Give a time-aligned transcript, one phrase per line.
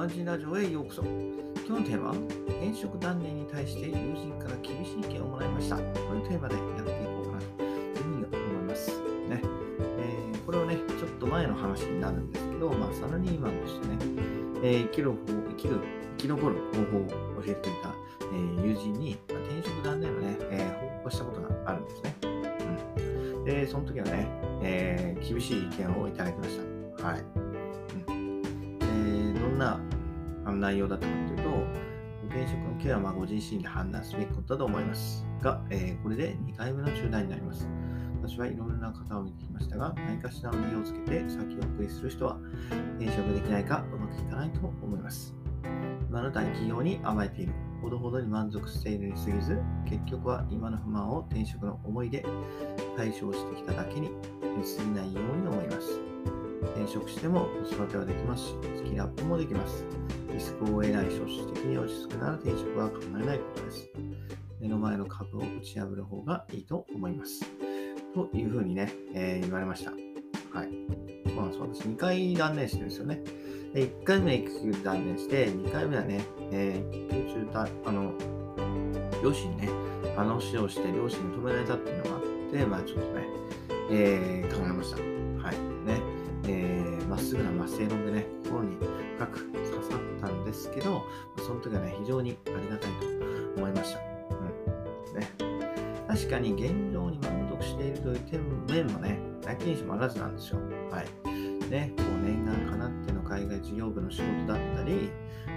[0.00, 1.02] マジラジオへようこそ。
[1.02, 2.14] 今日のテーマは、
[2.48, 5.76] 転職断念に対して友人から厳しい意見をもらいました。
[5.76, 5.82] こ
[6.14, 8.90] ういうテーマでやっていこうかなというふうに思います。
[9.28, 9.42] ね
[9.98, 13.98] えー、これはね、ちょっと前の話になるんですけど、まあ、サラリーマンとしてね、
[14.62, 15.80] えー、生きる方生きる、
[16.16, 22.16] 生き残る方法を教えてくれた、えー、友人に、まあ、転職断念のね、え、報告したことがあるんですね。
[22.22, 24.26] うん、で、その時はね、
[24.62, 26.58] え、厳しい意見をいただきまし
[26.96, 27.06] た。
[27.06, 27.50] はい。
[29.60, 29.78] な
[30.44, 31.90] あの内容だったかというと、
[32.28, 37.68] 現職のケアはご自身で判断すべきことだと思いますが、えー、これで2回目の中断になります。
[38.22, 42.38] 私はいろいろな方を見てきましたが、何かしらの理由をつけて先送りする人は
[42.98, 45.34] 転職できないかうまくいかないと思います。
[46.08, 52.24] 今の大企業に甘えている、ほどほどに満足しているに過ぎず、結局は今の不満を転職の思いで
[52.96, 54.10] 解消してきただけに
[54.56, 56.09] 見過ぎないように思います。
[56.62, 59.84] 転職しても子育てはできますし、スキルアップもできます。
[60.32, 63.90] リスクを得ない少子的に落ち着くなら転職は考えないことです。
[64.60, 67.40] 目の前の株を打ち破る方がいいと思います。
[68.14, 69.90] というふうにね、えー、言われました。
[69.90, 70.68] はい。
[71.26, 71.82] そうなんです。
[71.82, 73.22] 私2回断念してるんですよね。
[73.72, 78.12] で1回目は育休断念して、2回目はね、えー、育休中あの、
[79.22, 79.68] 両親にね、
[80.16, 83.26] 話をして両親に止められたっていうのがあって、まあちょっとね、
[83.90, 84.96] えー、考えました。
[85.42, 85.56] はい。
[85.86, 86.09] ね。
[86.50, 91.04] えまっすぐな真正論でね、心に深く刺さったんですけど、
[91.38, 93.06] その時はね、非常にありがたいと
[93.56, 94.00] 思いました。
[94.00, 95.20] うん。
[95.20, 95.28] ね。
[96.08, 100.58] 確かに現状に満足しているという点面もね、なきにしもあらずなんですよ。
[100.90, 101.06] はい。
[101.70, 105.10] ね、こう念願かなっての海外事業部の仕事だったり、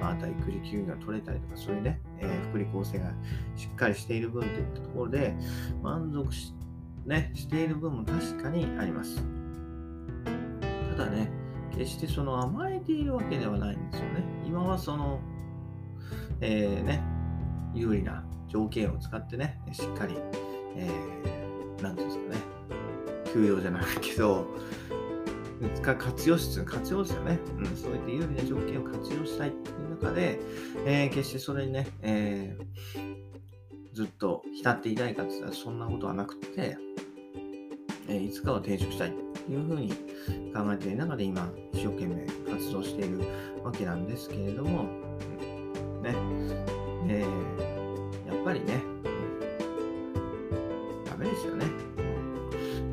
[0.00, 3.12] まあ、あとは育児休業が取れたりとか、そういうね、えー、福利厚生が
[3.56, 5.36] しっかりしている分といったところで、
[5.82, 6.54] 満足し,、
[7.04, 9.22] ね、している分も確かにあります。
[10.98, 11.30] ただね、
[11.70, 14.24] 決してその甘えているわけではないんですよね。
[14.44, 15.20] 今はその、
[16.40, 17.00] えー、ね、
[17.72, 20.16] 有利な条件を使ってね、しっかり、
[20.74, 24.44] えー、なんていうんですかね、休養じゃないけど、
[25.84, 27.38] 活用する、活用ですよね。
[27.58, 30.40] うん、そういった有利な条件を活用したいっていう中で、
[30.84, 36.76] えー、決してそれにね、えー、ずっと浸っていたいかって言ったらそんなことはなくて、
[38.08, 39.88] えー、いつかは転職したいいうふうに
[40.54, 43.20] 考えている中で今、一生懸命活動している
[43.64, 44.84] わけなんですけれども、
[46.02, 46.14] ね、
[47.08, 48.82] えー、やっぱりね、
[51.08, 51.66] ダメですよね。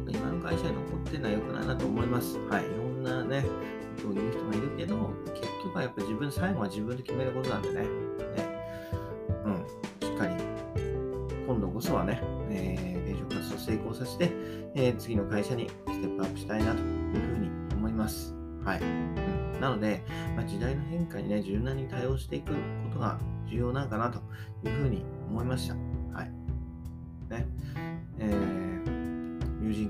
[0.07, 2.37] 今の会社に残ってるのは良くないなと思います。
[2.49, 2.65] はい。
[2.65, 3.45] いろんなね、
[3.95, 4.95] ことを言う人もいるけど、
[5.33, 7.81] 結局はやっぱ自分、最後は自分で決めることなんでね。
[7.81, 7.87] ね
[9.45, 9.84] うん。
[11.55, 14.29] 今度こそはね、えー、転職活動成功させて、
[14.75, 18.35] えー、次の会社にステップアップしたいなというふうに思います。
[18.65, 18.81] はい。
[18.81, 19.15] うん、
[19.61, 20.03] なので、
[20.35, 22.59] まあ、時代の変化にね、柔軟に対応していくこ
[22.91, 23.17] とが
[23.47, 24.19] 重要なんかなと
[24.67, 25.94] いうふうに思いました。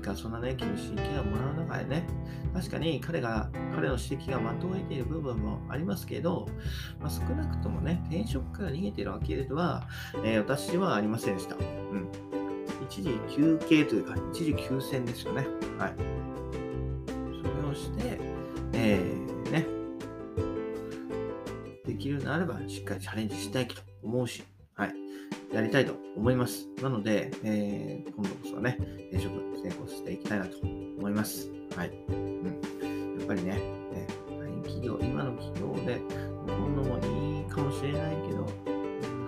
[0.06, 2.06] かそんなね、厳しい意見をもらう中でね、
[2.54, 6.48] 確かに彼が、彼の指摘が的を得ている部分もありますけど、
[7.00, 9.88] まあ、少なくともね、転職から逃げているわけでは、
[10.24, 11.56] えー、私はありませんでした。
[11.56, 12.08] うん。
[12.88, 15.46] 一時休憩というか、一時休戦ですよね。
[15.78, 15.94] はい。
[17.42, 18.18] それをして、
[18.74, 19.66] えー、ね、
[21.84, 24.44] できるならばしっかりチャレンジしたいと思うし、
[24.76, 24.94] はい。
[25.54, 26.68] やりたいと思います。
[26.82, 28.76] なので、えー、今度こそはね、
[29.10, 30.58] 転職成功していきたいなと
[30.98, 31.50] 思います。
[31.74, 31.92] はい。
[32.08, 32.44] うん。
[33.18, 33.58] やっぱりね、
[33.94, 35.98] えー、企業、今の企業で
[36.46, 38.46] 残るのもいいかもしれないけど、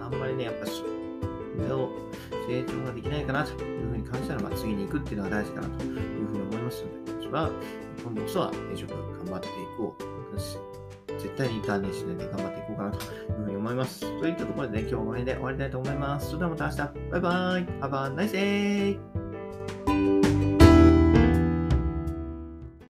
[0.03, 0.67] あんまりね、やっぱ
[1.59, 1.91] 上を
[2.47, 5.95] 成長ができないかなというふうに感じたら、まあ、次に行くっていうのが大事かなという
[6.27, 7.51] ふうに思いますので、私は
[8.05, 10.78] 今度こそは転職頑張っていこう。
[11.19, 14.01] 絶対にインターネットで頑張っていこうかなというふうに思います。
[14.01, 16.27] といったところでね、今日はこの辺で終わりたいと思います。
[16.27, 16.77] それではまた明日。
[17.11, 17.67] バイバイ。
[17.81, 19.18] Have a nice day!